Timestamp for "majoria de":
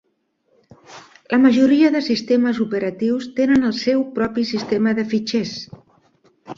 1.43-2.01